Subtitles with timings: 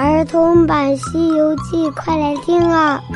[0.00, 3.02] 儿童版《西游记》，快来听啊！《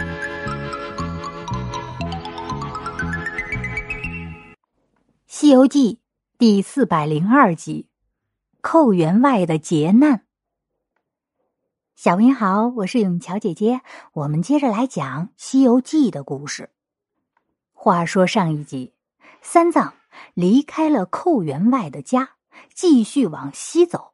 [5.28, 5.94] 西游记》
[6.38, 7.86] 第四百零二集：
[8.62, 10.24] 寇员外的劫难。
[11.94, 13.82] 小朋友好，我是永桥姐姐，
[14.14, 16.70] 我们接着来讲《西游记》的故事。
[17.72, 18.92] 话说上一集，
[19.40, 19.94] 三藏
[20.34, 22.30] 离开了寇员外的家，
[22.74, 24.11] 继续往西走。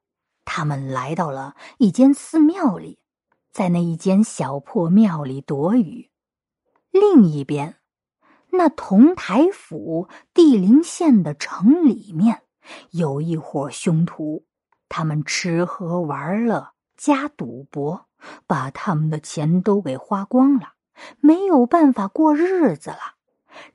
[0.50, 2.98] 他们来到了一间寺庙里，
[3.52, 6.10] 在那一间小破庙里躲雨。
[6.90, 7.76] 另一边，
[8.52, 12.44] 那同台府地灵县的城里面，
[12.92, 14.46] 有一伙凶徒，
[14.88, 18.06] 他们吃喝玩乐加赌博，
[18.46, 20.72] 把他们的钱都给花光了，
[21.20, 23.16] 没有办法过日子了。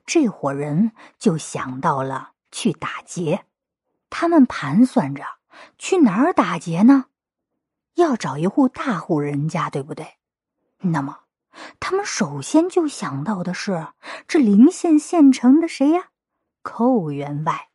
[0.04, 3.44] 这伙人就想到了去打劫，
[4.10, 5.22] 他们盘算着。
[5.78, 7.06] 去哪儿打劫呢？
[7.94, 10.06] 要找一户大户人家，对不对？
[10.78, 11.20] 那么，
[11.78, 13.86] 他们首先就想到的是
[14.26, 16.08] 这临县县城的谁呀？
[16.62, 17.68] 寇员外。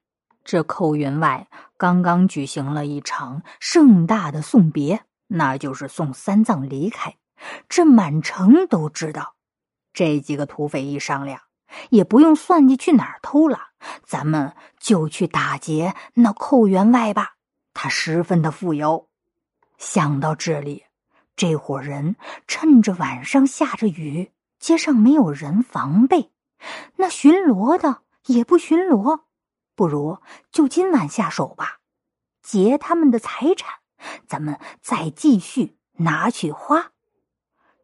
[0.44, 7.16] 这寇员外刚刚举行了一场盛大的送别，那就是送三藏离开。
[7.70, 9.36] 这满城都知道。
[9.94, 11.40] 这几个土匪一商量，
[11.90, 13.60] 也不用算计去哪儿偷了，
[14.04, 17.36] 咱们就去打劫那寇员外吧。
[17.74, 19.10] 他十分的富有，
[19.78, 20.86] 想到这里，
[21.36, 22.16] 这伙人
[22.48, 26.32] 趁着晚上下着雨，街上没有人防备，
[26.98, 29.22] 那巡逻的也不巡逻，
[29.76, 30.18] 不如
[30.52, 31.80] 就今晚下手吧，
[32.42, 33.76] 劫他们的财产，
[34.28, 36.92] 咱们再继续拿去花。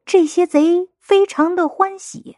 [0.06, 2.38] 这些贼非常的欢喜，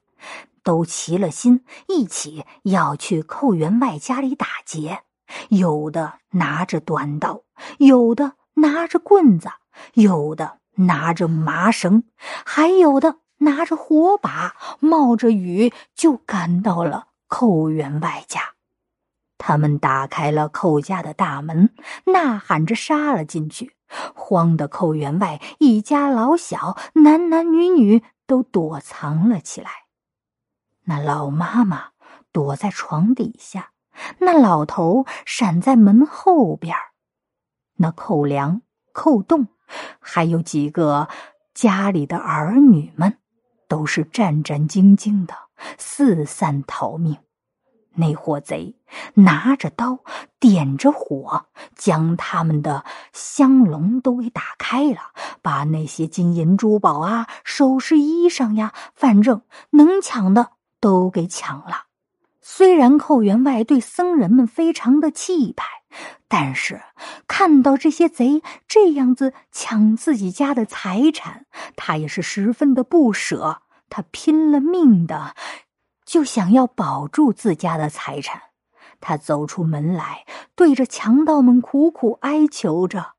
[0.64, 5.04] 都齐了心，一起要去寇员外家里打劫。
[5.50, 7.44] 有的拿着短刀，
[7.80, 9.50] 有的拿着棍子，
[9.94, 12.04] 有的拿着麻绳，
[12.46, 18.42] 还有的拿着火把，冒着雨就赶到了寇员外家。
[19.38, 21.74] 他们打开了寇家的大门，
[22.06, 23.76] 呐喊着杀了进去，
[24.16, 29.70] 慌得寇员外一家老小、男男女女都躲藏了起来。
[30.86, 31.90] 那老妈妈
[32.32, 33.72] 躲在床底下。
[34.20, 36.76] 那老头闪在门后边
[37.78, 39.48] 那寇梁、寇栋，
[40.00, 41.08] 还有几个
[41.54, 43.18] 家里的儿女们，
[43.68, 45.36] 都是战战兢兢的，
[45.78, 47.18] 四散逃命。
[48.00, 48.76] 那伙贼
[49.16, 50.00] 拿着刀，
[50.40, 55.00] 点着火，将他们的香笼都给打开了，
[55.42, 59.42] 把那些金银珠宝啊、首饰衣裳呀，反正
[59.72, 61.87] 能抢的都给抢了。
[62.50, 65.66] 虽然寇员外对僧人们非常的气派，
[66.30, 66.82] 但是
[67.28, 73.64] 看到这些贼这样子抢自己家的财产，他也是十分的不舍。
[73.90, 75.36] 他拼了命的
[76.06, 78.42] 就想要保住自家的财产。
[79.02, 80.26] 他走出门来，
[80.56, 83.17] 对着强盗们苦苦哀求着。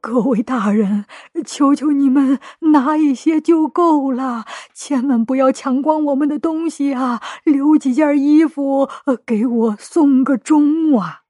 [0.00, 1.06] 各位大人，
[1.44, 2.38] 求求你们
[2.72, 7.20] 拿一些就够了，千万不要抢光我们的东西啊！
[7.42, 8.88] 留几件衣服，
[9.24, 11.22] 给我送个钟啊！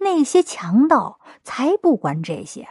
[0.00, 2.68] 那些强盗才不管这些，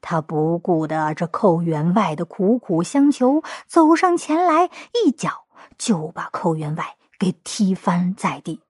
[0.00, 4.70] 他不顾的这寇员外的苦苦相求，走上前来，
[5.04, 5.46] 一脚
[5.76, 8.60] 就把寇员外给踢翻在地。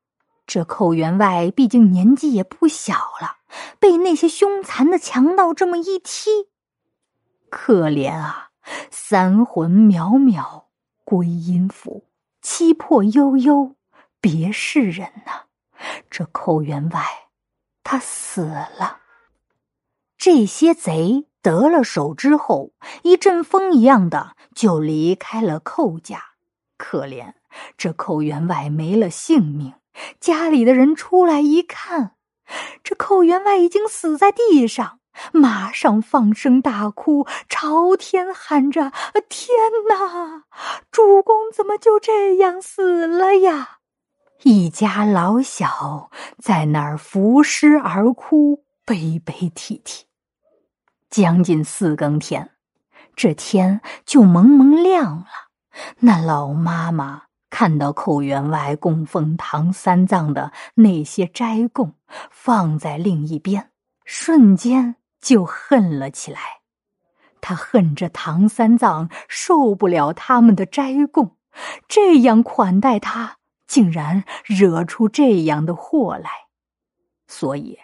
[0.47, 3.37] 这寇员外毕竟年纪也不小了，
[3.79, 6.49] 被那些凶残的强盗这么一踢，
[7.51, 8.51] 可怜啊！
[8.91, 10.65] 三魂渺渺
[11.05, 12.09] 归阴府，
[12.43, 13.77] 七魄悠悠
[14.21, 15.45] 别世人呐！
[16.11, 17.29] 这寇员外，
[17.85, 19.01] 他死了。
[20.19, 22.73] 这些贼得了手之后，
[23.03, 26.21] 一阵风一样的就离开了寇家。
[26.77, 27.35] 可怜
[27.77, 29.75] 这寇员外没了性命。
[30.19, 32.16] 家里的人出来一看，
[32.83, 35.01] 这寇员外已经死在地上，
[35.33, 38.93] 马上放声大哭，朝天喊着
[39.29, 39.49] ：“天
[39.89, 40.45] 哪，
[40.91, 43.79] 主公怎么就这样死了呀？”
[44.45, 50.05] 一家老小在那儿伏尸而哭，悲悲啼啼。
[51.09, 52.51] 将近四更天，
[53.15, 55.27] 这天就蒙蒙亮了。
[56.01, 57.26] 那老妈妈。
[57.59, 61.95] 看到寇员外供奉唐三藏的那些斋供
[62.31, 63.71] 放在另一边，
[64.05, 66.39] 瞬间就恨了起来。
[67.41, 71.35] 他恨着唐三藏受不了他们的斋供，
[71.89, 76.31] 这样款待他，竟然惹出这样的祸来，
[77.27, 77.79] 所以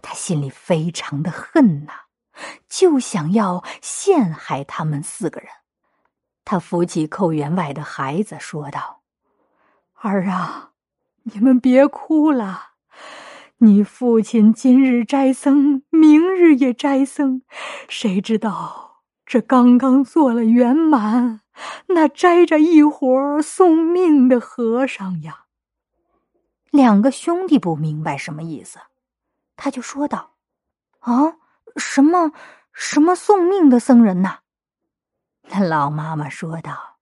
[0.00, 1.92] 他心里非常的恨呐。
[2.68, 5.50] 就想要陷害他们四个人。
[6.44, 8.97] 他扶起寇员外的孩子，说道
[10.00, 10.70] ：“儿啊，
[11.24, 12.66] 你们别哭了。
[13.58, 17.42] 你父亲今日斋僧，明日也斋僧，
[17.88, 21.40] 谁知道这刚刚做了圆满，
[21.88, 25.46] 那摘着一伙送命的和尚呀。”
[26.70, 28.78] 两个兄弟不明白什么意思，
[29.56, 30.34] 他就说道
[31.00, 31.38] ：“啊，
[31.76, 32.30] 什么
[32.72, 34.40] 什么送命的僧人呐？”
[35.50, 36.98] 那老妈妈说道：“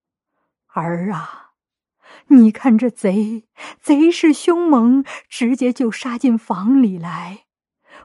[0.73, 1.46] 儿啊，
[2.29, 3.45] 你看这贼，
[3.81, 7.45] 贼是凶猛，直接就杀进房里来。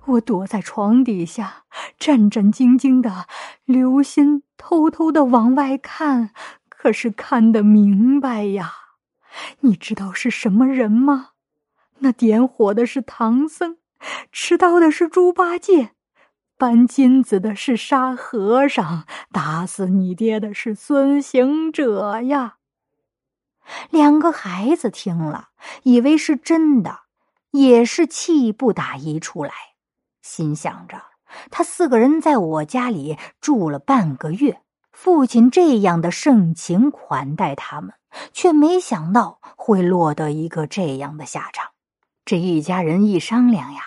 [0.05, 1.65] 我躲在床底下，
[1.99, 3.27] 战战兢兢的
[3.65, 6.31] 留心，偷偷的往外看，
[6.69, 8.73] 可是看得明白呀。
[9.61, 11.29] 你知道是什么人吗？
[11.99, 13.77] 那点火的是唐僧，
[14.31, 15.91] 持刀的是猪八戒。”
[16.57, 22.57] 搬金子的是沙和尚，打死你爹的是孙行者呀！
[23.89, 25.49] 两个孩子听了，
[25.83, 27.01] 以为是真的，
[27.51, 29.51] 也是气不打一处来，
[30.21, 31.01] 心想着：
[31.49, 34.61] 他四个人在我家里住了半个月，
[34.91, 37.93] 父亲这样的盛情款待他们，
[38.33, 41.71] 却没想到会落得一个这样的下场。
[42.25, 43.81] 这一家人一商量呀。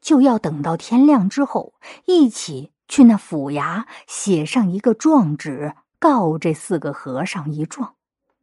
[0.00, 1.74] 就要等到天亮之后，
[2.04, 7.94] 一起去那府衙写上一个状纸，告这四个和尚一状。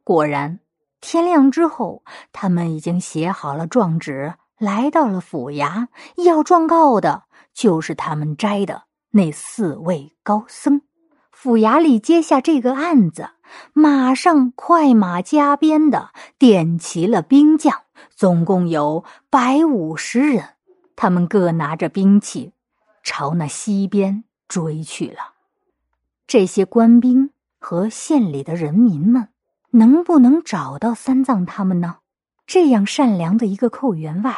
[0.02, 0.58] 果然，
[1.00, 2.02] 天亮之后，
[2.32, 7.24] 他们已经写好了状纸，来到了府衙，要状告的
[7.54, 10.82] 就是他们摘的那四位高僧。
[11.30, 13.30] 府衙里接下这个案子，
[13.72, 20.56] 马上快马加鞭的点齐了兵将，总共有百五十人。
[20.96, 22.54] 他们各拿着兵器，
[23.04, 25.34] 朝那西边追去了。
[26.26, 27.30] 这些官兵
[27.60, 29.28] 和县里的人民们，
[29.70, 31.98] 能不能找到三藏他们呢？
[32.46, 34.34] 这样善良的一个寇员外，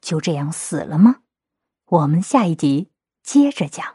[0.00, 1.16] 就这样死了吗？
[1.86, 2.90] 我们下一集
[3.22, 3.86] 接着讲。